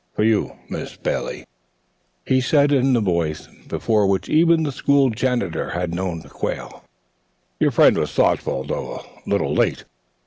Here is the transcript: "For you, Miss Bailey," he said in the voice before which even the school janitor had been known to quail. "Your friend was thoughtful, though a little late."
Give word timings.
"For 0.15 0.23
you, 0.23 0.53
Miss 0.67 0.95
Bailey," 0.97 1.45
he 2.25 2.41
said 2.41 2.71
in 2.71 2.93
the 2.93 3.01
voice 3.01 3.47
before 3.67 4.07
which 4.07 4.29
even 4.29 4.63
the 4.63 4.71
school 4.71 5.11
janitor 5.11 5.69
had 5.73 5.91
been 5.91 5.97
known 5.97 6.21
to 6.23 6.27
quail. 6.29 6.83
"Your 7.59 7.69
friend 7.69 7.95
was 7.99 8.11
thoughtful, 8.11 8.63
though 8.63 8.95
a 8.95 9.29
little 9.29 9.53
late." 9.53 9.83